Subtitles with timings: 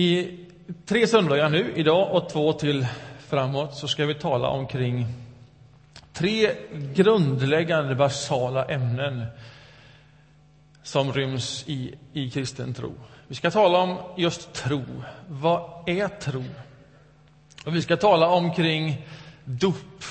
[0.00, 0.38] I
[0.86, 2.86] tre söndagar nu, idag och två till
[3.28, 5.06] framåt, så ska vi tala omkring
[6.12, 6.54] tre
[6.94, 9.26] grundläggande basala ämnen
[10.82, 12.92] som ryms i, i kristen tro.
[13.28, 14.84] Vi ska tala om just tro.
[15.28, 16.44] Vad är tro?
[17.64, 19.06] Och vi ska tala omkring
[19.44, 20.04] dop.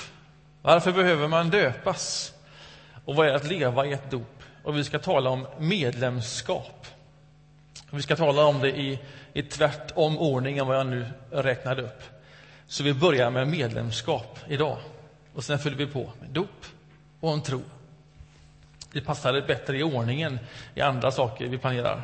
[0.62, 2.32] Varför behöver man döpas?
[3.04, 4.42] Och vad är att leva i ett dop?
[4.64, 6.79] Och vi ska tala om medlemskap.
[7.90, 8.98] Vi ska tala om det i,
[9.32, 12.02] i tvärtom ordning än vad jag nu räknade upp.
[12.66, 14.78] Så vi börjar med medlemskap idag.
[15.34, 16.66] Och sen följer vi på med dop
[17.20, 17.62] och en tro.
[18.92, 20.38] Det passar bättre i ordningen
[20.74, 22.02] i andra saker vi planerar.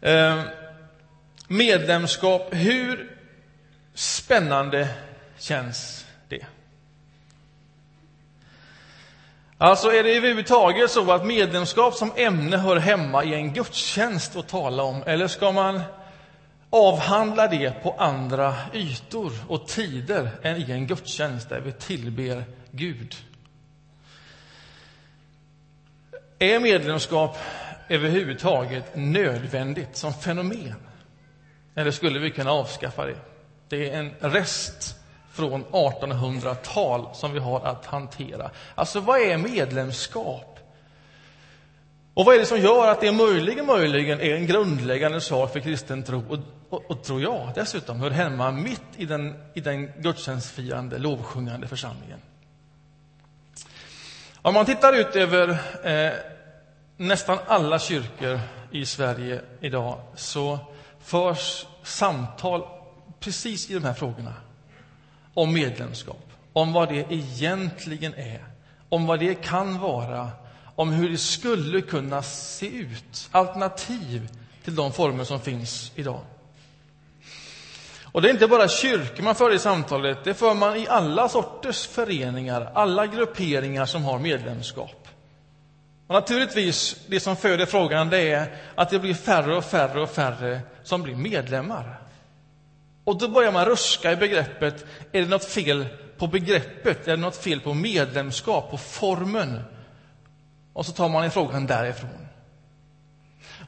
[0.00, 0.42] Eh,
[1.48, 3.16] medlemskap, hur
[3.94, 4.88] spännande
[5.38, 6.46] känns det?
[9.62, 14.48] Alltså är det överhuvudtaget så att medlemskap som ämne hör hemma i en gudstjänst att
[14.48, 15.02] tala om?
[15.06, 15.82] Eller ska man
[16.70, 23.14] avhandla det på andra ytor och tider än i en gudstjänst där vi tillber Gud?
[26.38, 27.38] Är medlemskap
[27.88, 30.74] överhuvudtaget nödvändigt som fenomen?
[31.74, 33.18] Eller skulle vi kunna avskaffa det?
[33.68, 34.99] Det är en rest
[35.32, 38.50] från 1800-tal som vi har att hantera.
[38.74, 40.58] Alltså, vad är medlemskap?
[42.14, 45.60] Och vad är det som gör att det möjligen, möjligen är en grundläggande sak för
[45.60, 49.92] kristen tro och, och, och tror jag dessutom hör hemma mitt i den, i den
[49.98, 52.18] gudstjänstfirande, lovsjungande församlingen?
[54.42, 55.48] Om man tittar ut över
[55.84, 56.12] eh,
[56.96, 60.58] nästan alla kyrkor i Sverige idag så
[61.00, 62.62] förs samtal
[63.20, 64.34] precis i de här frågorna
[65.40, 68.44] om medlemskap, om vad det egentligen är,
[68.88, 70.30] om vad det kan vara,
[70.74, 74.28] om hur det skulle kunna se ut, alternativ
[74.64, 76.20] till de former som finns idag.
[78.12, 81.28] Och det är inte bara kyrkor man för i samtalet, det för man i alla
[81.28, 85.08] sorters föreningar, alla grupperingar som har medlemskap.
[86.06, 90.10] Och naturligtvis, det som föder frågan det är att det blir färre och färre och
[90.10, 92.00] färre som blir medlemmar.
[93.10, 94.84] Och då börjar man ruska i begreppet.
[95.12, 95.86] Är det något fel
[96.18, 97.08] på begreppet?
[97.08, 99.60] Är det något fel på medlemskap, på formen?
[100.72, 102.28] Och så tar man i frågan därifrån.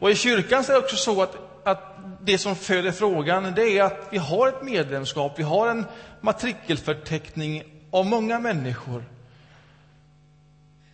[0.01, 3.79] Och i kyrkan så är det också så att, att det som föder frågan det
[3.79, 5.87] är att vi har ett medlemskap, vi har en
[6.21, 9.05] matrikelförteckning av många människor.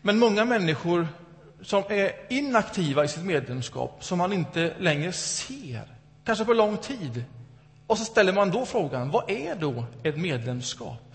[0.02, 1.08] Men många människor
[1.62, 5.82] som är inaktiva i sitt medlemskap, som man inte längre ser,
[6.24, 7.24] kanske på lång tid.
[7.88, 11.14] Och så ställer man då frågan, vad är då ett medlemskap?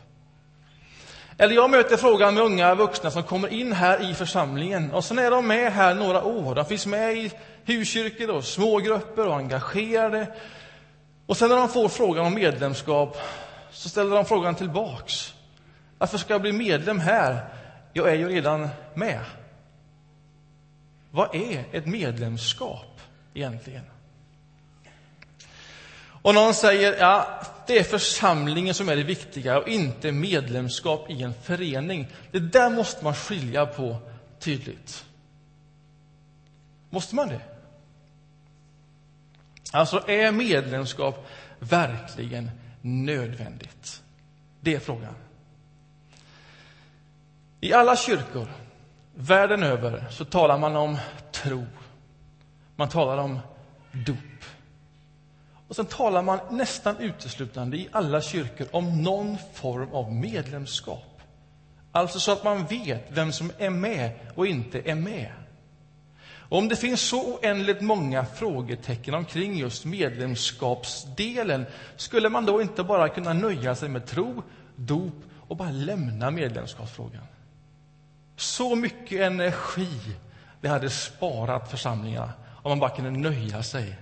[1.38, 5.20] Eller jag möter frågan med unga vuxna som kommer in här i församlingen och sen
[5.20, 6.56] är de med här några år.
[6.56, 7.32] De finns med i
[7.66, 10.28] huskyrkor och smågrupper och engagerade.
[11.26, 13.18] Och sen när de får frågan om medlemskap
[13.72, 15.34] så ställer de frågan tillbaks.
[15.98, 17.46] Varför ska jag bli medlem här?
[17.94, 19.20] Jag är ju redan med.
[21.12, 23.02] Vad är ett medlemskap
[23.34, 23.84] egentligen?
[26.24, 31.24] Och någon säger ja, det är församlingen som är det viktiga och inte medlemskap i
[31.24, 32.08] en förening.
[32.32, 33.98] Det där måste man skilja på
[34.40, 35.06] tydligt.
[36.90, 37.42] Måste man det?
[39.72, 41.28] Alltså, är medlemskap
[41.60, 42.52] verkligen
[42.82, 44.02] nödvändigt?
[44.62, 45.16] Det är frågan.
[47.62, 48.48] I alla kyrkor
[49.16, 50.98] världen över så talar man om
[51.32, 51.66] tro.
[52.76, 53.40] Man talar om
[53.92, 54.18] dop.
[55.68, 61.22] Och sen talar man nästan uteslutande i alla kyrkor om någon form av medlemskap.
[61.92, 65.32] Alltså så att man vet vem som är med och inte är med.
[66.54, 72.84] Och om det finns så oändligt många frågetecken omkring just medlemskapsdelen skulle man då inte
[72.84, 74.44] bara kunna nöja sig med tro,
[74.76, 75.14] dop
[75.48, 77.24] och bara lämna medlemskapsfrågan?
[78.36, 80.00] Så mycket energi
[80.62, 83.96] det hade sparat församlingarna om man bara kunde nöja sig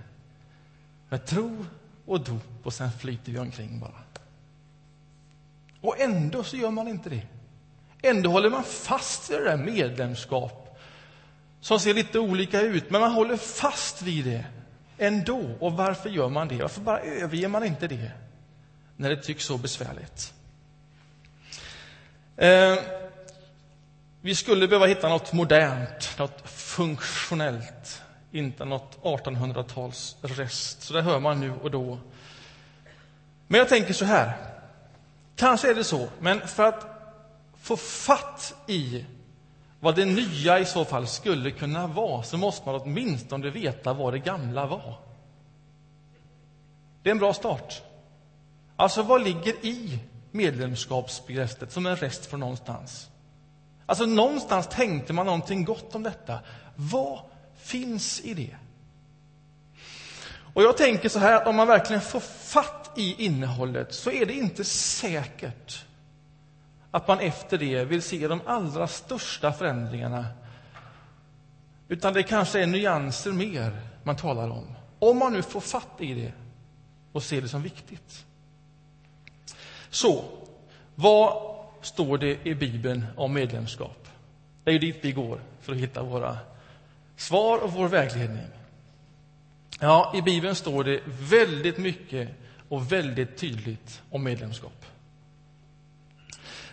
[1.12, 1.66] med tro
[2.06, 4.02] och dop och sen flyter vi omkring bara.
[5.80, 7.22] Och ändå så gör man inte det.
[8.02, 10.78] Ändå håller man fast vid det där medlemskap
[11.60, 14.44] som ser lite olika ut, men man håller fast vid det
[14.98, 15.56] ändå.
[15.60, 16.62] Och varför gör man det?
[16.62, 18.10] Varför bara överger man inte det
[18.96, 20.32] när det tycks så besvärligt?
[22.36, 22.78] Eh,
[24.20, 30.82] vi skulle behöva hitta något modernt, något funktionellt inte något 1800-tals rest.
[30.82, 31.98] Så det hör man nu och då.
[33.46, 34.36] Men jag tänker så här.
[35.36, 36.86] Kanske är det så, men för att
[37.60, 39.04] få fatt i
[39.80, 44.12] vad det nya i så fall skulle kunna vara så måste man åtminstone veta vad
[44.12, 44.94] det gamla var.
[47.02, 47.82] Det är en bra start.
[48.76, 49.98] Alltså, vad ligger i
[50.30, 53.10] medlemskapsbegreppet som en rest från någonstans?
[53.86, 56.38] Alltså, någonstans tänkte man någonting gott om detta.
[56.76, 57.18] Vad
[57.62, 58.56] finns i det?
[60.54, 64.26] Och jag tänker så här, att om man verkligen får fatt i innehållet så är
[64.26, 65.84] det inte säkert
[66.90, 70.26] att man efter det vill se de allra största förändringarna.
[71.88, 74.74] Utan det kanske är nyanser mer man talar om.
[74.98, 76.32] Om man nu får fatt i det
[77.12, 78.24] och ser det som viktigt.
[79.90, 80.24] Så,
[80.94, 84.08] vad står det i Bibeln om medlemskap?
[84.64, 86.38] Det är ju dit vi går för att hitta våra
[87.22, 88.46] svar och vår vägledning.
[89.80, 92.28] Ja, i Bibeln står det väldigt mycket
[92.68, 94.84] och väldigt tydligt om medlemskap.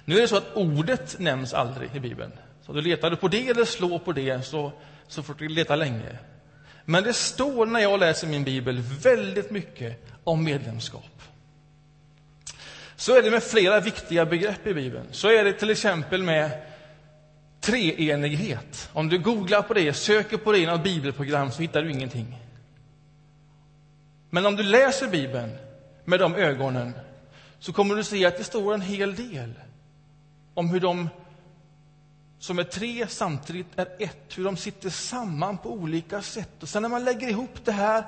[0.05, 2.31] Nu är det så att ordet nämns aldrig i Bibeln.
[2.65, 4.71] Så du letar du på det eller slår på det så,
[5.07, 6.17] så får du leta länge.
[6.85, 11.21] Men det står när jag läser min bibel väldigt mycket om medlemskap.
[12.95, 15.07] Så är det med flera viktiga begrepp i Bibeln.
[15.11, 16.68] Så är det till exempel med
[17.59, 18.89] treenighet.
[18.93, 22.37] Om du googlar på det, söker på det i något bibelprogram så hittar du ingenting.
[24.29, 25.51] Men om du läser Bibeln
[26.05, 26.93] med de ögonen
[27.59, 29.53] så kommer du se att det står en hel del
[30.53, 31.09] om hur de
[32.39, 36.63] som är tre samtidigt är ett, hur de sitter samman på olika sätt.
[36.63, 38.03] Och sen när man lägger ihop det här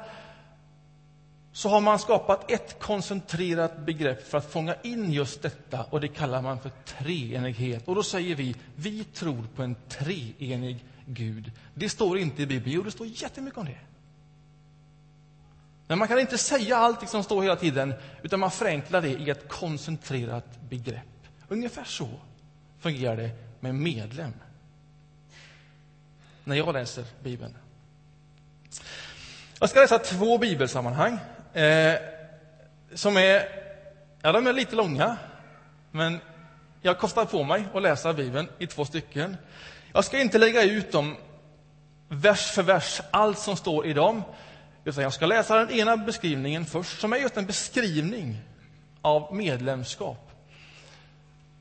[1.53, 6.07] så har man skapat ett koncentrerat begrepp för att fånga in just detta och det
[6.07, 7.87] kallar man för treenighet.
[7.87, 11.51] Och då säger vi, vi tror på en treenig Gud.
[11.73, 13.77] Det står inte i Bibeln, jo det står jättemycket om det.
[15.87, 17.93] Men man kan inte säga allt som står hela tiden,
[18.23, 21.27] utan man förenklar det i ett koncentrerat begrepp.
[21.47, 22.09] Ungefär så
[22.79, 24.33] fungerar det med medlem.
[26.43, 27.57] När jag läser Bibeln.
[29.59, 31.19] Jag ska läsa två bibelsammanhang
[31.53, 31.93] eh,
[32.93, 33.43] som är,
[34.21, 35.17] ja, de är lite långa,
[35.91, 36.19] men
[36.81, 39.37] jag kostar på mig att läsa Bibeln i två stycken.
[39.93, 41.15] Jag ska inte lägga ut dem
[42.07, 44.23] vers för vers, allt som står i dem,
[44.85, 48.37] utan jag ska läsa den ena beskrivningen först, som är just en beskrivning
[49.01, 50.31] av medlemskap.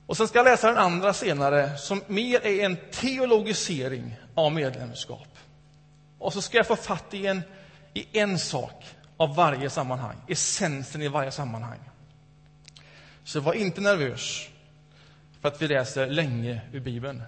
[0.06, 5.38] Och sen ska jag läsa den andra senare, som mer är en teologisering av medlemskap.
[6.18, 7.42] Och så ska jag få fatt i en,
[7.94, 8.84] i en sak
[9.20, 11.78] av varje sammanhang, essensen i varje sammanhang.
[13.24, 14.48] Så var inte nervös
[15.40, 17.22] för att vi läser länge ur Bibeln.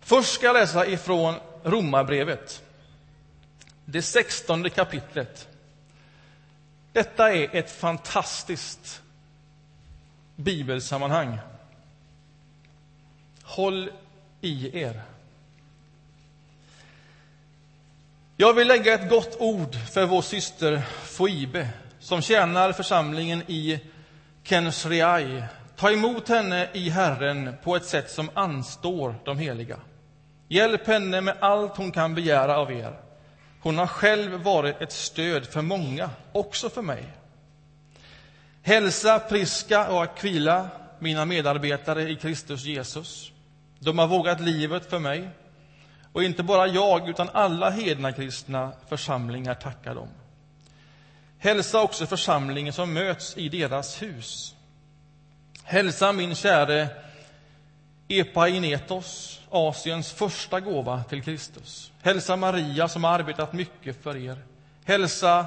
[0.00, 1.34] Först ska jag läsa ifrån
[1.64, 2.62] Romarbrevet,
[3.84, 5.48] det sextonde kapitlet.
[6.92, 9.02] Detta är ett fantastiskt
[10.36, 11.38] bibelsammanhang.
[13.42, 13.90] Håll
[14.40, 15.13] i er.
[18.36, 23.80] Jag vill lägga ett gott ord för vår syster Foibe som tjänar församlingen i
[24.42, 25.42] Kenshriai.
[25.76, 29.80] Ta emot henne i Herren på ett sätt som anstår de heliga.
[30.48, 33.00] Hjälp henne med allt hon kan begära av er.
[33.60, 37.04] Hon har själv varit ett stöd för många, också för mig.
[38.62, 43.32] Hälsa Priska och Aquila, mina medarbetare i Kristus Jesus.
[43.78, 45.28] De har vågat livet för mig.
[46.14, 50.08] Och inte bara jag, utan alla hedna kristna församlingar tackar dem.
[51.38, 54.54] Hälsa också församlingen som möts i deras hus.
[55.64, 56.88] Hälsa min käre
[58.08, 61.92] Epainetos, Asiens första gåva till Kristus.
[62.02, 64.38] Hälsa Maria som har arbetat mycket för er.
[64.84, 65.46] Hälsa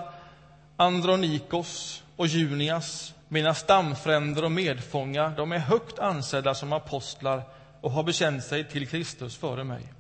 [0.77, 5.33] Andronikos och Junias, mina stamfränder och medfångar.
[5.38, 7.43] De är högt ansedda som apostlar
[7.81, 9.96] och har bekänt sig till Kristus före mig.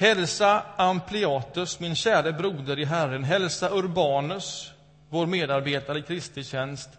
[0.00, 3.24] Hälsa Ampliatus, min käre broder i Herren.
[3.24, 4.72] Hälsa Urbanus,
[5.08, 6.90] vår medarbetare i Kristi tjänst,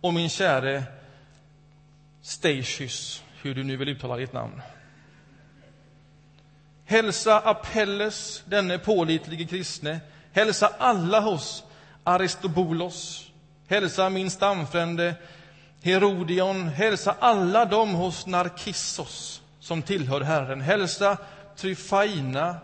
[0.00, 0.82] och min käre
[2.22, 4.62] Statius, hur du nu vill uttala ditt namn.
[6.84, 10.00] Hälsa Apelles, denne pålitlige kristne.
[10.32, 11.64] Hälsa alla hos
[12.04, 13.30] Aristobulos.
[13.68, 15.14] Hälsa min stamfrände
[15.82, 16.68] Herodion.
[16.68, 20.60] Hälsa alla dem hos Narkissos som tillhör Herren.
[20.60, 21.16] Hälsa
[21.56, 22.56] Tryfaina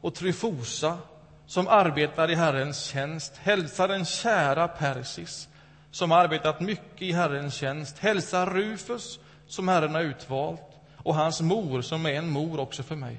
[0.00, 0.98] och Tryfosa
[1.46, 3.36] som arbetar i Herrens tjänst.
[3.36, 5.48] Hälsa den kära Persis
[5.90, 7.98] som arbetat mycket i Herrens tjänst.
[7.98, 12.96] Hälsa Rufus som Herren har utvalt och hans mor som är en mor också för
[12.96, 13.16] mig.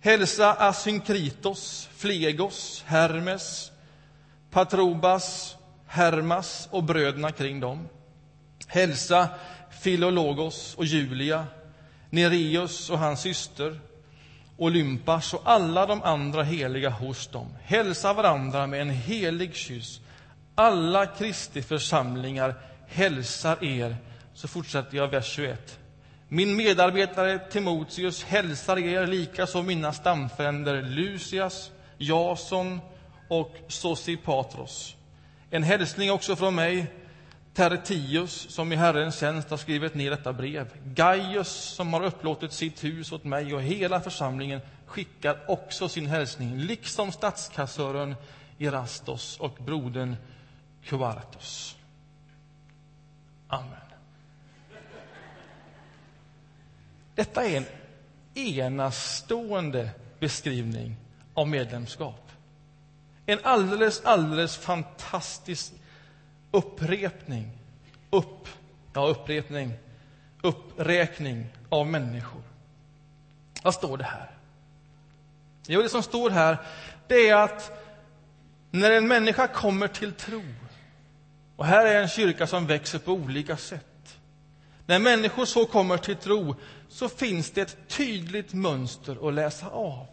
[0.00, 3.72] Hälsa Asynkritos, Flegos, Hermes,
[4.50, 7.88] Patrobas, Hermas och bröderna kring dem.
[8.66, 9.28] Hälsa
[9.70, 11.46] Filologos och Julia,
[12.10, 13.80] Nereus och hans syster
[14.62, 17.46] Olympas och alla de andra heliga hos dem.
[17.62, 20.00] Hälsa varandra med en helig kyss.
[20.54, 22.54] Alla Kristi församlingar
[22.86, 23.96] hälsar er.
[24.34, 25.78] Så fortsätter jag vers 21.
[26.28, 32.80] Min medarbetare Timoteus hälsar er, likaså mina stamfränder Lucias, Jason
[33.28, 34.96] och Sosipatros.
[35.50, 36.86] En hälsning också från mig,
[37.54, 40.70] Tertius, som i Herrens tjänst har skrivit ner detta brev.
[40.84, 46.58] Gaius, som har upplåtit sitt hus åt mig, och hela församlingen skickar också sin hälsning,
[46.58, 48.14] liksom statskassören
[48.58, 50.16] Erastos och brodern
[50.84, 51.76] Kvartos.
[53.48, 53.78] Amen.
[57.14, 57.66] Detta är en
[58.34, 60.96] enastående beskrivning
[61.34, 62.30] av medlemskap.
[63.26, 65.72] En alldeles, alldeles fantastisk
[66.52, 67.50] upprepning,
[68.10, 68.48] upp,
[68.92, 69.72] ja, upprepning,
[70.42, 72.42] uppräkning av människor.
[73.62, 74.30] Vad står det här?
[75.66, 76.58] Jo, det som står här,
[77.08, 77.88] det är att
[78.70, 80.42] när en människa kommer till tro,
[81.56, 84.18] och här är en kyrka som växer på olika sätt.
[84.86, 86.54] När människor så kommer till tro
[86.88, 90.06] så finns det ett tydligt mönster att läsa av.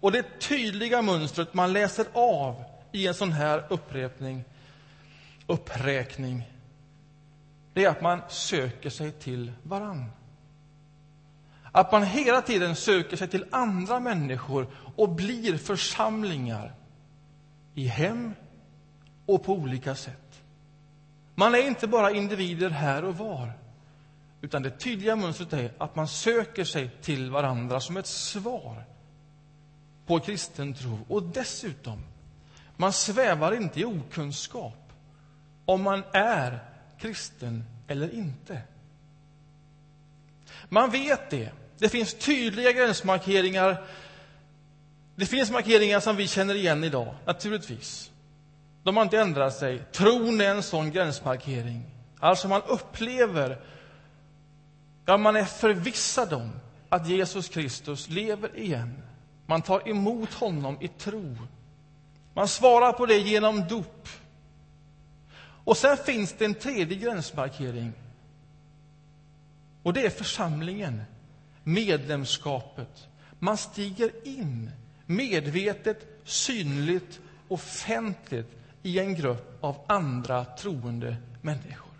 [0.00, 4.44] Och det tydliga mönstret man läser av i en sån här upprepning,
[5.50, 6.50] uppräkning,
[7.72, 10.10] det är att man söker sig till varann.
[11.72, 14.66] Att man hela tiden söker sig till andra människor
[14.96, 16.74] och blir församlingar
[17.74, 18.34] i hem
[19.26, 20.42] och på olika sätt.
[21.34, 23.52] Man är inte bara individer här och var,
[24.40, 28.84] utan det tydliga mönstret är att man söker sig till varandra som ett svar
[30.06, 30.98] på kristen tro.
[31.08, 32.04] Och dessutom,
[32.76, 34.89] man svävar inte i okunskap
[35.70, 36.58] om man är
[36.98, 38.62] kristen eller inte.
[40.68, 41.52] Man vet det.
[41.78, 43.84] Det finns tydliga gränsmarkeringar.
[45.16, 48.10] Det finns markeringar som vi känner igen idag, naturligtvis.
[48.82, 49.82] De har inte ändrat sig.
[49.92, 51.82] Tron är en sån gränsmarkering.
[52.18, 53.58] Alltså, man upplever,
[55.06, 56.52] ja, man är förvissad om
[56.88, 59.02] att Jesus Kristus lever igen.
[59.46, 61.36] Man tar emot honom i tro.
[62.34, 64.08] Man svarar på det genom dop.
[65.64, 67.92] Och sen finns det en tredje gränsmarkering.
[69.82, 71.02] Och det är församlingen,
[71.64, 73.08] medlemskapet.
[73.38, 74.70] Man stiger in
[75.06, 81.90] medvetet, synligt, offentligt i en grupp av andra troende människor.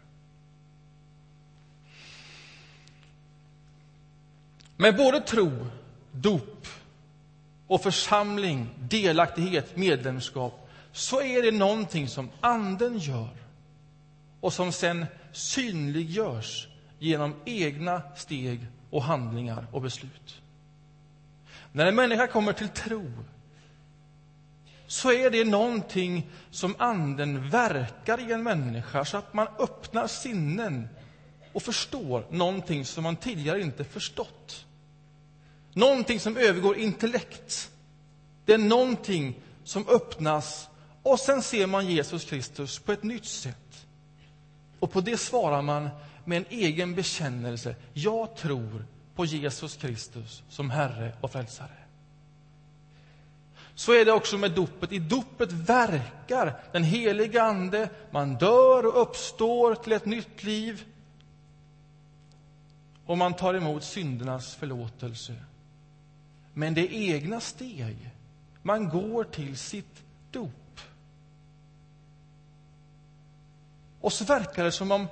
[4.77, 5.67] Med både tro,
[6.13, 6.67] dop
[7.67, 13.29] och församling, delaktighet, medlemskap så är det någonting som Anden gör
[14.41, 16.69] och som sen synliggörs
[16.99, 20.43] genom egna steg och handlingar och beslut.
[21.73, 23.13] När en människa kommer till tro
[24.87, 30.89] så är det någonting som Anden verkar i en människa så att man öppnar sinnen
[31.53, 34.67] och förstår någonting som man tidigare inte förstått.
[35.73, 37.71] Någonting som övergår intellekt.
[38.45, 40.69] Det är någonting som öppnas
[41.03, 43.87] och sen ser man Jesus Kristus på ett nytt sätt.
[44.81, 45.89] Och på det svarar man
[46.25, 47.75] med en egen bekännelse.
[47.93, 48.85] Jag tror
[49.15, 51.81] på Jesus Kristus som Herre och Frälsare.
[53.75, 54.93] Så är det också med dopet.
[54.93, 57.89] I dopet verkar den heliga Ande.
[58.11, 60.85] Man dör och uppstår till ett nytt liv.
[63.07, 65.35] Och man tar emot syndernas förlåtelse.
[66.55, 68.11] Men det är egna steg.
[68.63, 70.60] Man går till sitt dop.
[74.01, 75.09] Och så verkar det som om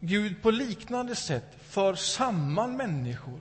[0.00, 3.40] Gud på liknande sätt för samman människor.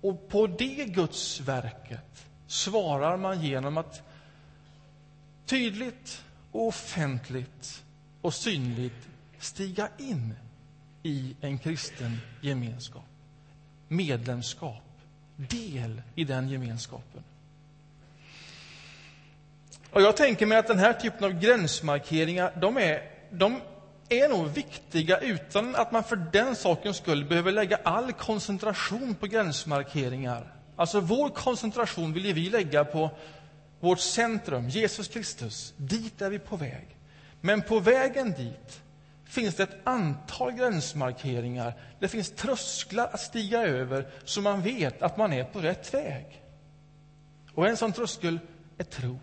[0.00, 4.02] Och på det Guds verket svarar man genom att
[5.46, 7.82] tydligt och offentligt
[8.20, 9.08] och synligt
[9.38, 10.34] stiga in
[11.02, 13.04] i en kristen gemenskap.
[13.88, 14.82] Medlemskap,
[15.36, 17.24] del i den gemenskapen.
[19.90, 23.60] Och jag tänker mig att den här typen av gränsmarkeringar, de är, de
[24.08, 29.26] är nog viktiga utan att man för den sakens skull behöver lägga all koncentration på
[29.26, 30.54] gränsmarkeringar.
[30.76, 33.10] Alltså vår koncentration vill vi lägga på
[33.80, 35.74] vårt centrum, Jesus Kristus.
[35.76, 36.96] Dit är vi på väg.
[37.40, 38.82] Men på vägen dit
[39.24, 41.74] finns det ett antal gränsmarkeringar.
[41.98, 46.42] Det finns trösklar att stiga över så man vet att man är på rätt väg.
[47.54, 48.38] Och en sån tröskel
[48.78, 49.18] är tro.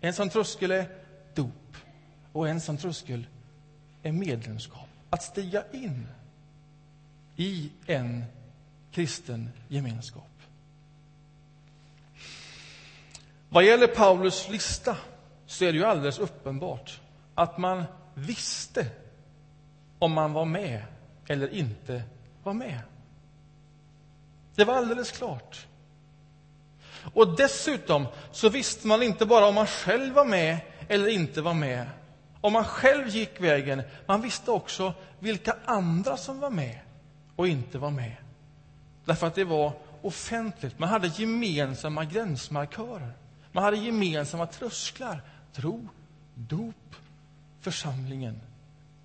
[0.00, 0.88] En sån tröskel är
[1.34, 1.61] dop.
[2.32, 3.26] Och en sån tröskel
[4.02, 4.88] är medlemskap.
[5.10, 6.06] Att stiga in
[7.36, 8.24] i en
[8.92, 10.28] kristen gemenskap.
[13.48, 14.96] Vad gäller Paulus lista
[15.46, 17.00] så är det ju alldeles uppenbart
[17.34, 17.84] att man
[18.14, 18.86] visste
[19.98, 20.82] om man var med
[21.28, 22.02] eller inte
[22.42, 22.80] var med.
[24.54, 25.66] Det var alldeles klart.
[27.14, 30.58] Och dessutom så visste man inte bara om man själv var med
[30.88, 31.86] eller inte var med.
[32.42, 36.78] Om man själv gick vägen, man visste också vilka andra som var med
[37.36, 38.16] och inte var med.
[39.04, 39.72] Därför att det var
[40.02, 40.78] offentligt.
[40.78, 43.12] Man hade gemensamma gränsmarkörer.
[43.52, 45.22] Man hade gemensamma trösklar.
[45.52, 45.88] Tro,
[46.34, 46.94] dop,
[47.60, 48.40] församlingen,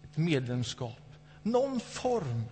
[0.03, 1.01] ett medlemskap.
[1.43, 2.43] Någon form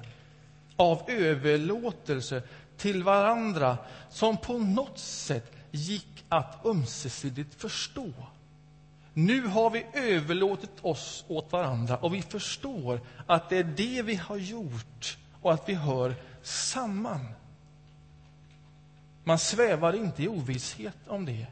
[0.75, 2.43] av överlåtelse
[2.77, 3.77] till varandra
[4.09, 8.11] som på något sätt gick att ömsesidigt förstå.
[9.17, 14.15] Nu har vi överlåtit oss åt varandra och vi förstår att det är det vi
[14.15, 17.27] har gjort och att vi hör samman.
[19.23, 21.47] Man svävar inte i ovisshet om det.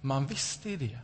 [0.00, 0.98] Man visste det.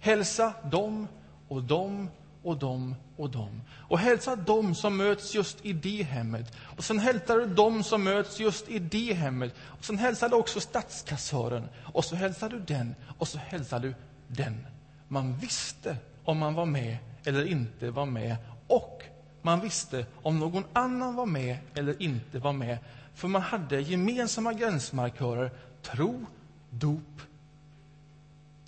[0.00, 1.08] Hälsa dem
[1.48, 2.08] och dem
[2.42, 3.62] och dem och dem.
[3.72, 6.56] Och hälsa dem som möts just i det hemmet.
[6.76, 9.54] Och sen hälsar du dem som möts just i det hemmet.
[9.64, 11.68] Och sen hälsar du också statskassören.
[11.92, 12.94] Och så hälsar du den.
[13.18, 13.94] Och så hälsar du
[14.28, 14.66] den.
[15.08, 18.36] Man visste om man var med eller inte var med.
[18.66, 19.02] Och
[19.42, 22.78] man visste om någon annan var med eller inte var med.
[23.14, 25.50] För man hade gemensamma gränsmarkörer.
[25.82, 26.26] Tro,
[26.70, 27.20] dop,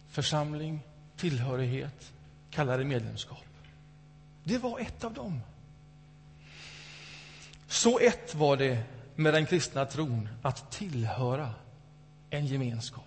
[0.09, 0.81] församling,
[1.17, 2.13] tillhörighet,
[2.51, 3.45] kallade medlemskap.
[4.45, 5.41] Det var ett av dem.
[7.67, 8.83] Så ett var det
[9.15, 11.51] med den kristna tron, att tillhöra
[12.31, 13.05] en gemenskap.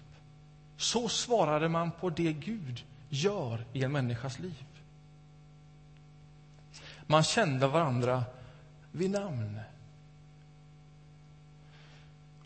[0.77, 4.65] Så svarade man på det Gud gör i en människas liv.
[7.07, 8.23] Man kände varandra
[8.91, 9.59] vid namn.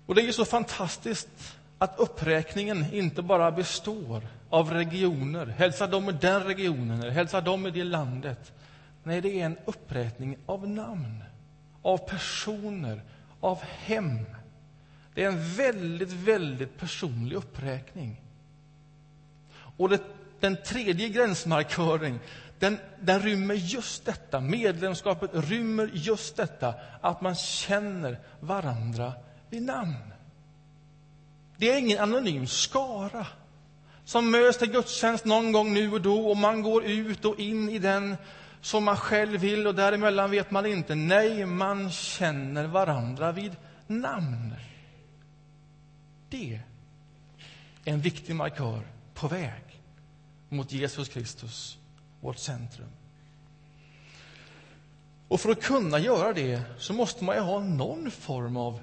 [0.06, 5.46] Och Det är så fantastiskt att uppräkningen inte bara består av regioner.
[5.46, 8.54] Hälsa dem i den regionen, eller hälsa dem i det landet.
[9.04, 11.24] Nej, det är en uppräkning av namn,
[11.82, 13.02] av personer,
[13.40, 14.26] av hem.
[15.14, 18.22] Det är en väldigt, väldigt personlig uppräkning.
[19.78, 20.02] Och det,
[20.40, 22.20] den tredje gränsmarkören,
[22.60, 24.40] den, den rymmer just detta.
[24.40, 29.14] Medlemskapet rymmer just detta, att man känner varandra
[29.50, 30.14] vid namn.
[31.58, 33.28] Det är ingen anonym skara
[34.06, 37.70] som möts till gudstjänst någon gång nu och då och man går ut och in
[37.70, 38.18] i den
[38.62, 40.96] som man själv vill och däremellan vet man inte.
[40.96, 43.56] Nej, man känner varandra vid
[43.88, 44.56] namn.
[46.30, 46.62] Det är
[47.84, 48.82] en viktig markör
[49.14, 49.65] på väg
[50.56, 51.78] mot Jesus Kristus,
[52.22, 52.90] vårt centrum.
[55.28, 58.80] Och för att kunna göra det så måste man ju ha någon form av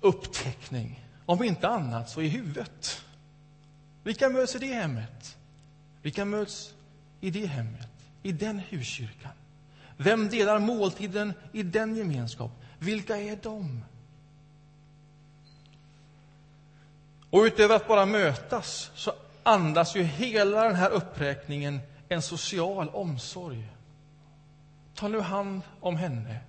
[0.00, 1.06] upptäckning.
[1.26, 3.04] Om inte annat så i huvudet.
[4.02, 5.36] Vilka möts i det hemmet?
[6.02, 6.74] Vilka möts
[7.20, 7.90] i det hemmet?
[8.22, 9.32] i den huskyrkan?
[9.96, 12.50] Vem delar måltiden i den gemenskap?
[12.78, 13.84] Vilka är de?
[17.30, 19.12] Och utöver att bara mötas så
[19.50, 23.68] andas ju hela den här uppräkningen en social omsorg.
[24.94, 26.40] Ta nu hand om henne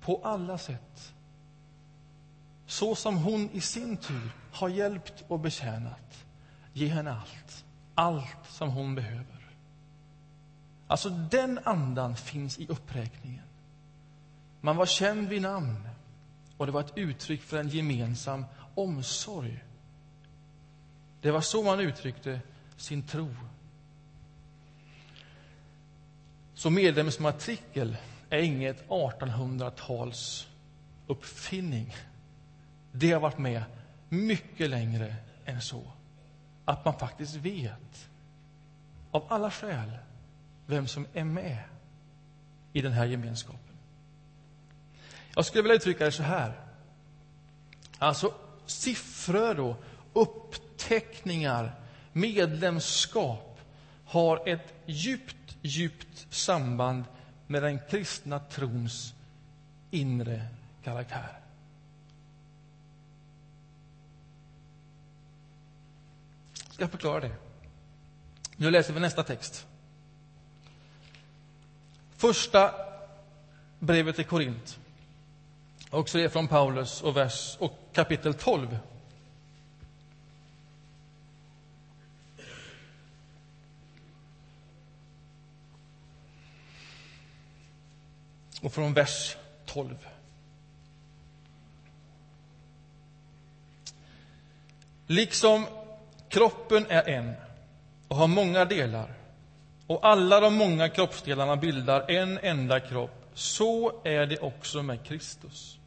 [0.00, 1.14] på alla sätt
[2.66, 6.24] så som hon i sin tur har hjälpt och betjänat.
[6.72, 9.50] Ge henne allt, allt som hon behöver.
[10.86, 13.44] Alltså, den andan finns i uppräkningen.
[14.60, 15.88] Man var känd vid namn,
[16.56, 19.64] och det var ett uttryck för en gemensam omsorg.
[21.24, 22.40] Det var så man uttryckte
[22.76, 23.28] sin tro.
[26.54, 27.96] Så medlemsmatrikel
[28.30, 30.48] är inget 1800-tals
[31.06, 31.96] uppfinning.
[32.92, 33.62] Det har varit med
[34.08, 35.82] mycket längre än så.
[36.64, 38.08] Att man faktiskt vet,
[39.10, 39.98] av alla skäl,
[40.66, 41.58] vem som är med
[42.72, 43.76] i den här gemenskapen.
[45.34, 46.60] Jag skulle vilja uttrycka det så här.
[47.98, 48.34] Alltså,
[48.66, 49.76] siffror
[50.12, 51.74] och uppteckningar,
[52.12, 53.60] medlemskap
[54.04, 57.04] har ett djupt, djupt samband
[57.46, 59.14] med den kristna trons
[59.90, 60.46] inre
[60.84, 61.40] karaktär.
[66.66, 67.36] Jag ska förklara det.
[68.56, 69.66] Nu läser vi nästa text.
[72.16, 72.74] Första
[73.78, 74.78] brevet till Korint.
[75.90, 78.78] Också det från Paulus och, vers, och kapitel 12.
[88.64, 89.94] Och från vers 12.
[95.06, 95.66] Liksom
[96.28, 97.34] Kroppen är en
[98.08, 99.14] och har många delar.
[99.86, 103.30] Och alla de många kroppsdelarna bildar en enda kropp.
[103.34, 105.78] Så är det också med Kristus.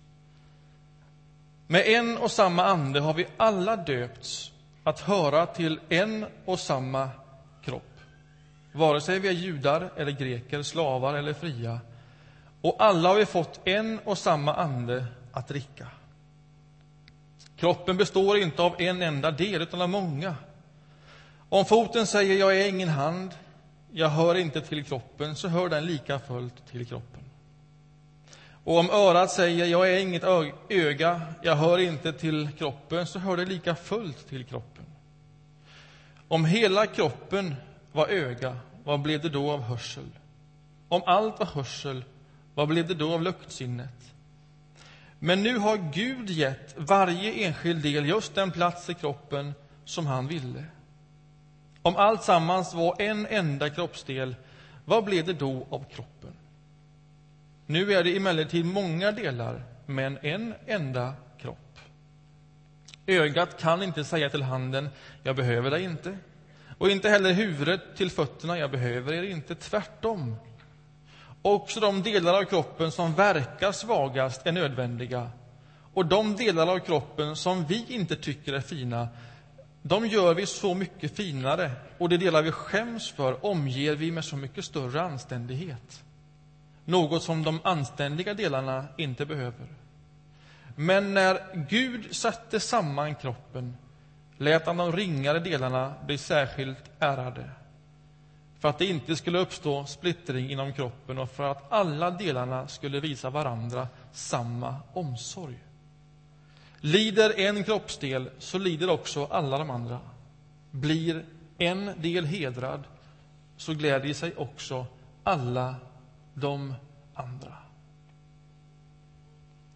[1.68, 4.52] Med en och samma ande har vi alla döpts
[4.84, 7.10] att höra till en och samma
[7.64, 8.00] kropp.
[8.72, 11.80] Vare sig vi är judar eller greker, slavar eller fria.
[12.68, 15.88] Och alla har vi fått en och samma ande att dricka.
[17.58, 20.36] Kroppen består inte av en enda del, utan av många.
[21.50, 23.32] Om foten säger jag är ingen hand,
[23.92, 27.22] jag hör inte till kroppen, så hör den lika fullt till kroppen.
[28.64, 30.24] Och om örat säger jag är inget
[30.70, 34.86] öga, jag hör inte till kroppen, så hör det lika fullt till kroppen.
[36.28, 37.56] Om hela kroppen
[37.92, 40.10] var öga, vad blev det då av hörsel?
[40.90, 42.04] Om allt var hörsel,
[42.58, 44.14] vad blev det då av luktsinnet?
[45.20, 49.54] Men nu har Gud gett varje enskild del just den plats i kroppen
[49.86, 50.64] som han ville.
[51.82, 54.36] Om allt sammans var en enda kroppsdel,
[54.86, 56.34] vad blev det då av kroppen?
[57.66, 61.80] Nu är det emellertid många delar, men en enda kropp.
[63.06, 64.90] Ögat kan inte säga till handen,
[65.24, 66.18] jag behöver dig inte.
[66.78, 69.56] Och inte heller huvudet till fötterna, jag behöver er inte.
[69.56, 70.36] Tvärtom.
[71.42, 75.30] Också de delar av kroppen som verkar svagast är nödvändiga.
[75.94, 79.08] Och de delar av kroppen som vi inte tycker är fina,
[79.82, 81.72] de gör vi så mycket finare.
[81.98, 86.04] Och de delar vi skäms för omger vi med så mycket större anständighet
[86.88, 89.68] något som de anständiga delarna inte behöver.
[90.76, 93.78] Men när Gud satte samman kroppen
[94.38, 97.50] lät han de ringare delarna bli särskilt ärade
[98.60, 103.00] för att det inte skulle uppstå splittring inom kroppen och för att alla delarna skulle
[103.00, 105.64] visa varandra samma omsorg.
[106.80, 110.00] Lider en kroppsdel, så lider också alla de andra.
[110.72, 111.26] Blir
[111.58, 112.84] en del hedrad,
[113.58, 114.86] så glädjer sig också
[115.24, 115.76] alla
[116.34, 116.74] de
[117.14, 117.54] andra.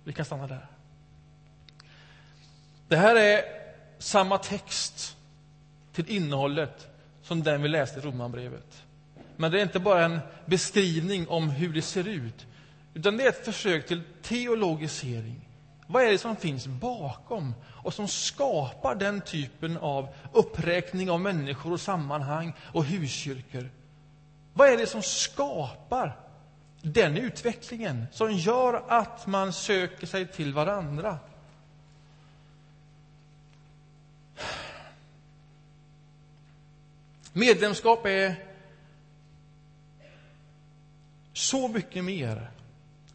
[0.03, 0.67] Vi kan stanna där.
[2.87, 3.41] Det här är
[3.99, 5.17] samma text
[5.93, 6.90] till innehållet
[7.31, 8.83] som den vi läste i Romarbrevet.
[9.37, 12.47] Men det är inte bara en beskrivning om hur det ser ut,
[12.93, 15.49] utan det är ett försök till teologisering.
[15.87, 21.73] Vad är det som finns bakom och som skapar den typen av uppräkning av människor
[21.73, 23.69] och sammanhang och huskyrkor?
[24.53, 26.17] Vad är det som skapar
[26.81, 31.17] den utvecklingen som gör att man söker sig till varandra.
[37.33, 38.35] Medlemskap är
[41.33, 42.51] så mycket mer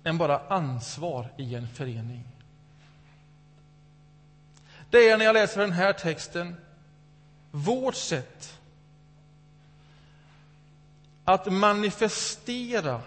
[0.05, 2.25] än bara ansvar i en förening.
[4.91, 6.57] Det är när jag läser den här texten
[7.51, 8.61] vårt sätt
[11.25, 13.01] att manifestera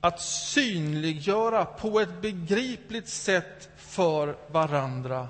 [0.00, 5.28] att synliggöra på ett begripligt sätt för varandra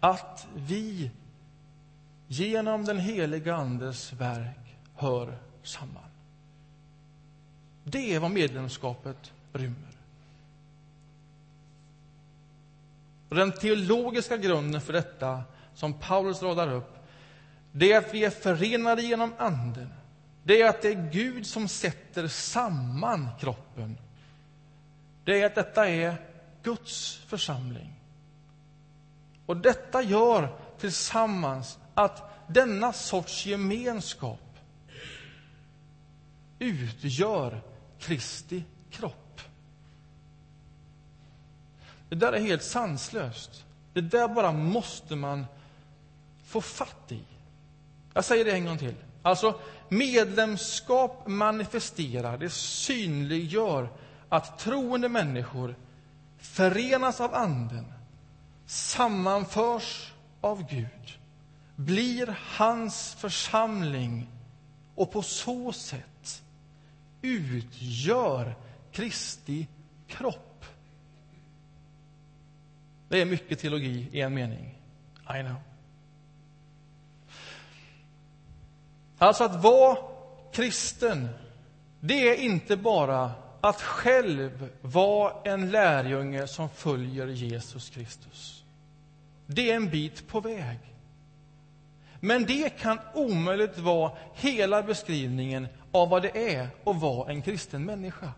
[0.00, 1.10] att vi
[2.32, 6.02] genom den heliga Andes verk hör samman.
[7.84, 9.96] Det är vad medlemskapet rymmer.
[13.28, 15.42] Och den teologiska grunden för detta,
[15.74, 16.98] som Paulus radar upp,
[17.72, 19.88] det är att vi är förenade genom Anden
[20.44, 23.98] det är att det är Gud som sätter samman kroppen.
[25.24, 26.16] Det är att detta är
[26.62, 27.94] Guds församling.
[29.46, 34.58] Och detta gör tillsammans att denna sorts gemenskap
[36.58, 37.62] utgör
[37.98, 39.40] Kristi kropp.
[42.08, 43.64] Det där är helt sanslöst.
[43.92, 45.46] Det där bara måste man
[46.44, 47.20] få fatt i.
[48.14, 48.94] Jag säger det en gång till.
[49.22, 53.88] Alltså, medlemskap manifesterar, det synliggör
[54.28, 55.76] att troende människor
[56.38, 57.92] förenas av Anden,
[58.66, 61.01] sammanförs av Gud,
[61.84, 64.28] blir hans församling
[64.94, 66.42] och på så sätt
[67.22, 68.54] utgör
[68.92, 69.66] Kristi
[70.06, 70.64] kropp.
[73.08, 74.78] Det är mycket teologi i en mening.
[75.38, 75.56] I know.
[79.18, 79.96] Alltså att vara
[80.52, 81.28] kristen,
[82.00, 88.64] det är inte bara att själv vara en lärjunge som följer Jesus Kristus.
[89.46, 90.78] Det är en bit på väg.
[92.24, 97.84] Men det kan omöjligt vara hela beskrivningen av vad det är att vara en kristen
[97.84, 98.32] människa.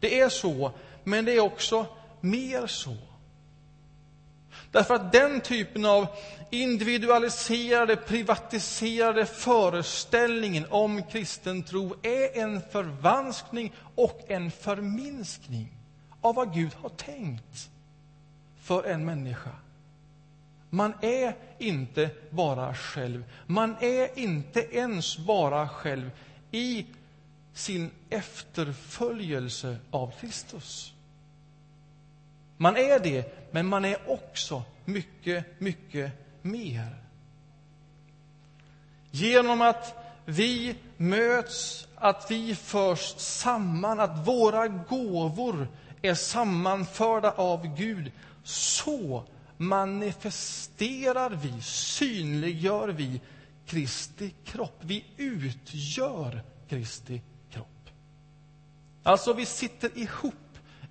[0.00, 0.72] Det är så,
[1.04, 1.86] men det är också
[2.20, 2.96] mer så.
[4.70, 6.06] Därför att den typen av
[6.50, 15.68] individualiserade, privatiserade föreställningen om kristen tro är en förvanskning och en förminskning
[16.20, 17.70] av vad Gud har tänkt
[18.62, 19.50] för en människa.
[20.74, 23.24] Man är inte bara själv.
[23.46, 26.10] Man är inte ens bara själv
[26.50, 26.86] i
[27.54, 30.92] sin efterföljelse av Kristus.
[32.56, 36.96] Man är det, men man är också mycket, mycket mer.
[39.10, 45.68] Genom att vi möts, att vi förs samman, att våra gåvor
[46.02, 48.12] är sammanförda av Gud,
[48.44, 49.24] så
[49.62, 53.20] manifesterar vi, synliggör vi
[53.66, 54.78] Kristi kropp.
[54.80, 57.90] Vi utgör Kristi kropp.
[59.02, 60.34] Alltså, vi sitter ihop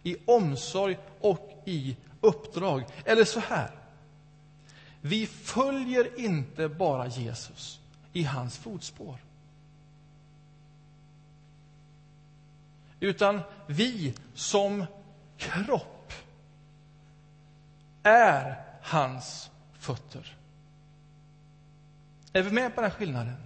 [0.04, 2.86] i omsorg och i uppdrag.
[3.06, 3.72] Eller så här.
[5.02, 7.80] Vi följer inte bara Jesus
[8.14, 9.18] i hans fotspår.
[13.00, 14.86] Utan vi som
[15.38, 16.01] kropp
[18.04, 20.36] är hans fötter.
[22.34, 23.38] Är vi med på den skillnaden?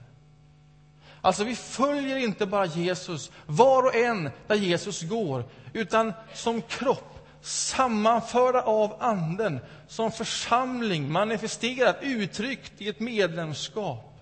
[1.22, 7.28] Alltså, vi följer inte bara Jesus, var och en där Jesus går, utan som kropp,
[7.42, 14.20] sammanförda av Anden, som församling, manifesterat, uttryckt i ett medlemskap,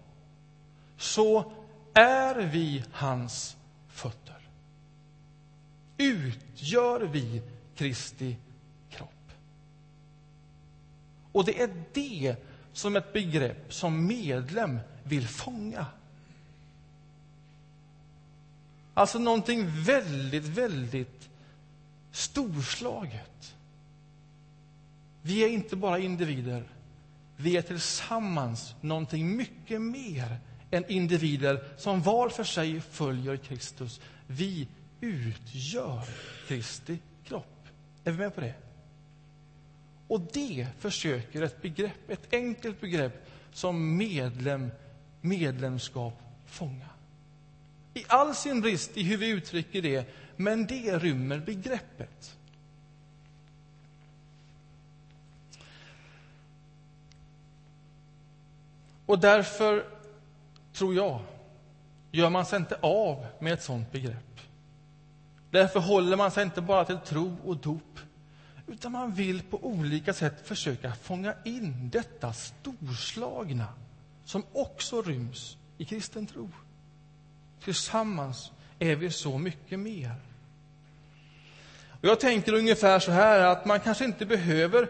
[0.97, 1.51] så
[1.93, 3.57] är vi hans
[3.89, 4.49] fötter.
[5.97, 7.41] Utgör vi
[7.75, 8.37] Kristi.
[11.33, 12.35] Och det är det
[12.73, 15.85] som ett begrepp som medlem vill fånga.
[18.93, 21.29] Alltså någonting väldigt, väldigt
[22.11, 23.55] storslaget.
[25.21, 26.63] Vi är inte bara individer.
[27.35, 30.37] Vi är tillsammans någonting mycket mer
[30.71, 34.01] än individer som var för sig följer Kristus.
[34.27, 34.67] Vi
[35.01, 36.03] utgör
[36.47, 37.67] Kristi kropp.
[38.03, 38.53] Är vi med på det?
[40.07, 44.71] Och det försöker ett begrepp, ett enkelt begrepp som medlem,
[45.21, 46.89] medlemskap fånga.
[47.93, 52.37] I all sin brist i hur vi uttrycker det, men det rymmer begreppet.
[59.05, 59.85] Och därför,
[60.73, 61.19] tror jag,
[62.11, 64.39] gör man sig inte av med ett sånt begrepp.
[65.51, 67.99] Därför håller man sig inte bara till tro och dop,
[68.67, 73.67] utan man vill på olika sätt försöka fånga in detta storslagna
[74.25, 76.49] som också ryms i kristen tro.
[77.63, 80.15] Tillsammans är vi så mycket mer.
[81.89, 84.89] Och jag tänker ungefär så här att man kanske inte behöver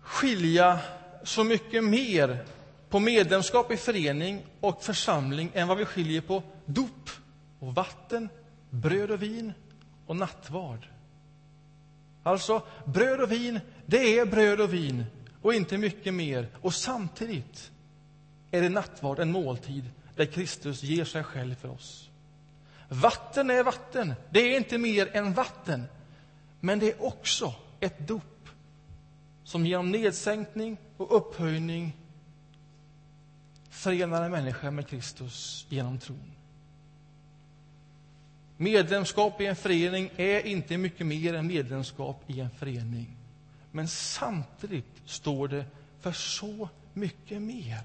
[0.00, 0.78] skilja
[1.22, 2.44] så mycket mer
[2.88, 7.10] på medlemskap i förening och församling än vad vi skiljer på dop
[7.58, 8.28] och vatten,
[8.70, 9.52] bröd och vin
[10.06, 10.93] och nattvard.
[12.24, 15.04] Alltså, bröd och vin, det är bröd och vin
[15.42, 16.48] och inte mycket mer.
[16.60, 17.70] Och samtidigt
[18.50, 22.10] är det nattvard en måltid där Kristus ger sig själv för oss.
[22.88, 24.14] Vatten är vatten.
[24.30, 25.84] Det är inte mer än vatten.
[26.60, 28.48] Men det är också ett dop
[29.44, 31.96] som genom nedsänkning och upphöjning
[33.70, 36.33] förenar en människa med Kristus genom tron.
[38.56, 43.16] Medlemskap i en förening är inte mycket mer än medlemskap i en förening.
[43.72, 45.64] Men samtidigt står det
[46.00, 47.80] för så mycket mer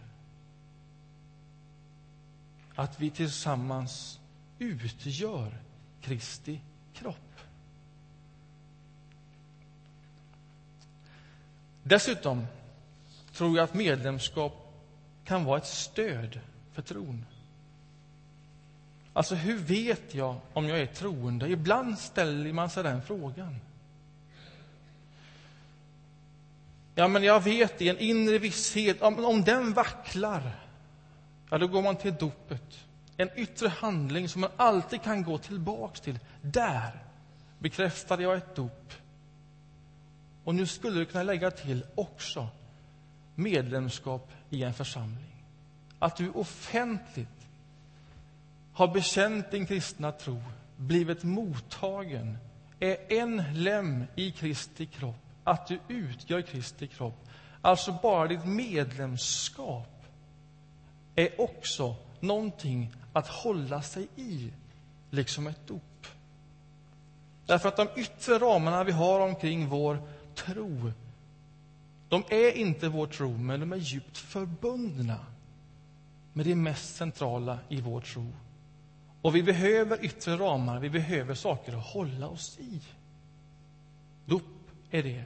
[2.75, 4.19] att vi tillsammans
[4.60, 5.58] utgör
[6.01, 6.62] Kristi
[6.93, 7.39] kropp.
[11.84, 12.47] Dessutom
[13.34, 14.53] tror jag att medlemskap
[15.25, 16.39] kan vara ett stöd
[16.73, 17.25] för tron.
[19.13, 21.50] Alltså, hur vet jag om jag är troende?
[21.50, 23.56] Ibland ställer man sig den frågan.
[26.95, 29.02] Ja, men jag vet det, en inre visshet.
[29.02, 30.52] Om, om den vacklar,
[31.50, 32.86] ja, då går man till dopet.
[33.17, 36.19] En yttre handling som man alltid kan gå tillbaks till.
[36.41, 37.04] Där
[37.60, 38.93] bekräftade jag ett dop.
[40.43, 42.48] Och nu skulle du kunna lägga till också
[43.36, 45.45] medlemskap i en församling.
[46.00, 47.38] Att du offentligt
[48.80, 50.42] har bekänt din kristna tro,
[50.78, 52.38] blivit mottagen,
[52.80, 57.28] är en lem i Kristi kropp, att du utgör Kristi kropp.
[57.62, 60.06] Alltså bara ditt medlemskap
[61.15, 64.52] är också någonting att hålla sig i,
[65.10, 66.08] liksom ett dop.
[67.46, 70.02] Därför att de yttre ramarna vi har omkring vår
[70.36, 70.92] tro,
[72.10, 75.20] De är inte vår tro, men de är djupt förbundna
[76.34, 78.32] med det mest centrala i vår tro.
[79.21, 82.82] Och vi behöver yttre ramar, vi behöver saker att hålla oss i.
[84.25, 84.43] Dop
[84.91, 85.23] är det,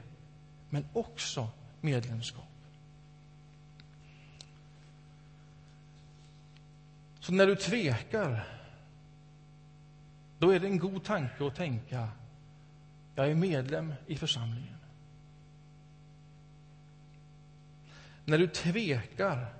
[0.70, 1.48] men också
[1.80, 2.44] medlemskap.
[7.20, 8.46] Så när du tvekar,
[10.38, 12.08] då är det en god tanke att tänka,
[13.14, 14.78] jag är medlem i församlingen.
[18.24, 19.54] När du tvekar,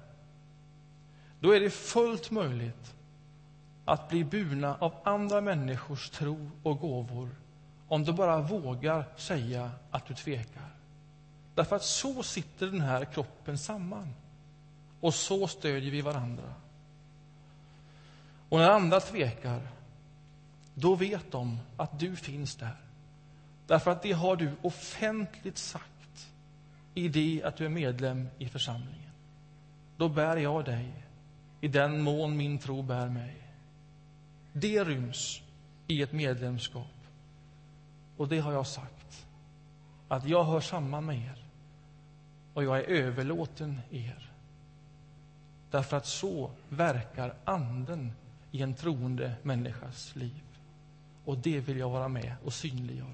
[1.40, 2.94] då är det fullt möjligt
[3.84, 7.28] att bli burna av andra människors tro och gåvor
[7.88, 10.68] om du bara vågar säga att du tvekar.
[11.54, 14.14] Därför att så sitter den här kroppen samman.
[15.00, 16.54] Och så stödjer vi varandra.
[18.48, 19.60] Och när andra tvekar,
[20.74, 22.76] då vet de att du finns där.
[23.66, 26.28] Därför att det har du offentligt sagt
[26.94, 29.10] i det att du är medlem i församlingen.
[29.96, 30.92] Då bär jag dig
[31.60, 33.43] i den mån min tro bär mig.
[34.56, 35.42] Det ryms
[35.86, 36.86] i ett medlemskap.
[38.16, 39.26] Och det har jag sagt,
[40.08, 41.44] att jag hör samman med er
[42.54, 44.30] och jag är överlåten er.
[45.70, 48.12] Därför att så verkar Anden
[48.50, 50.42] i en troende människas liv.
[51.24, 53.08] Och det vill jag vara med och synliggöra.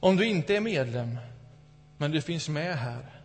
[0.00, 1.18] Om du inte är medlem,
[1.96, 3.20] men du finns med här,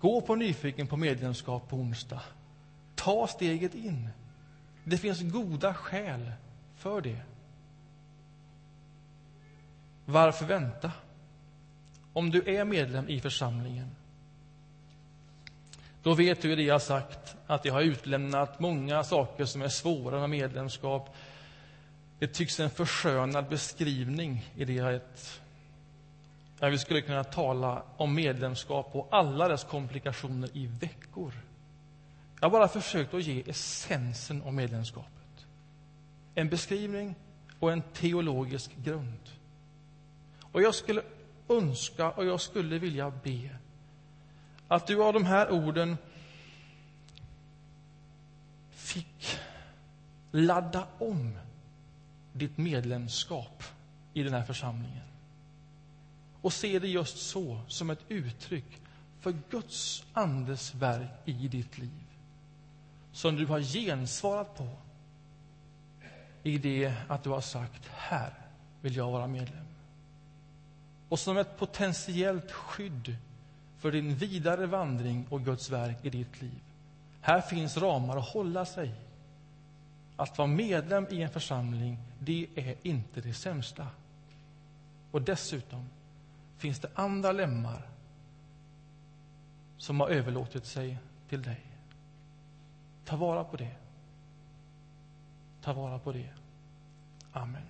[0.00, 2.22] gå på Nyfiken på medlemskap på onsdag.
[3.04, 4.08] Ta steget in.
[4.84, 6.32] Det finns goda skäl
[6.76, 7.20] för det.
[10.04, 10.92] Varför vänta?
[12.12, 13.90] Om du är medlem i församlingen,
[16.02, 19.68] då vet du det jag har sagt, att jag har utlämnat många saker som är
[19.68, 21.16] svåra med medlemskap.
[22.18, 25.40] Det tycks en förskönad beskrivning i det jag ett
[26.60, 31.32] Ja, vi skulle kunna tala om medlemskap och alla dess komplikationer i veckor.
[32.40, 35.46] Jag har bara försökt att ge essensen av medlemskapet.
[36.34, 37.14] En beskrivning
[37.58, 39.30] och en teologisk grund.
[40.42, 41.02] Och jag skulle
[41.48, 43.50] önska och jag skulle vilja be
[44.68, 45.96] att du av de här orden
[48.70, 49.38] fick
[50.30, 51.38] ladda om
[52.32, 53.62] ditt medlemskap
[54.12, 55.04] i den här församlingen.
[56.40, 58.82] Och se det just så, som ett uttryck
[59.20, 62.03] för Guds andes verk i ditt liv.
[63.14, 64.68] Som du har gensvarat på
[66.42, 68.34] i det att du har sagt, här
[68.80, 69.66] vill jag vara medlem.
[71.08, 73.16] Och som ett potentiellt skydd
[73.78, 76.60] för din vidare vandring och Guds verk i ditt liv.
[77.20, 78.94] Här finns ramar att hålla sig.
[80.16, 83.86] Att vara medlem i en församling, det är inte det sämsta.
[85.10, 85.88] Och dessutom
[86.58, 87.88] finns det andra lemmar
[89.78, 90.98] som har överlåtit sig
[91.28, 91.73] till dig.
[93.04, 93.70] Ta vara på det.
[95.62, 96.28] Ta vara på det.
[97.32, 97.62] Amen.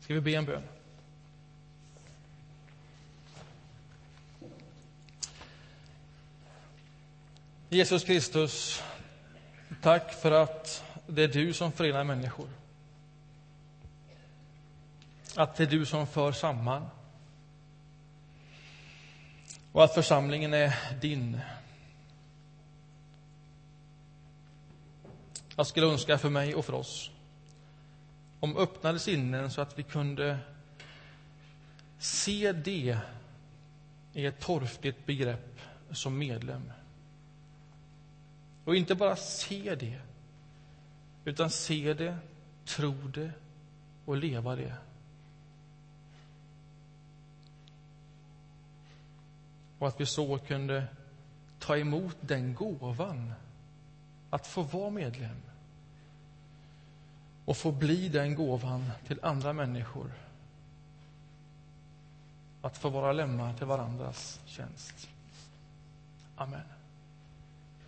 [0.00, 0.62] Ska vi be en bön?
[7.68, 8.82] Jesus Kristus,
[9.82, 12.48] tack för att det är du som förenar människor.
[15.36, 16.88] Att det är du som för samman.
[19.72, 21.40] Och att församlingen är din.
[25.56, 27.10] Jag skulle önska för mig och för oss
[28.44, 30.38] om öppnade sinnen så att vi kunde
[31.98, 32.98] se det
[34.12, 36.72] i ett torftigt begrepp som medlem.
[38.64, 40.00] Och inte bara se det,
[41.24, 42.18] utan se det,
[42.64, 43.30] tro det
[44.04, 44.74] och leva det.
[49.78, 50.86] Och att vi så kunde
[51.58, 53.32] ta emot den gåvan
[54.30, 55.43] att få vara medlem
[57.44, 60.12] och få bli den gåvan till andra människor.
[62.62, 65.08] Att få vara lämna till varandras tjänst.
[66.36, 66.73] Amen.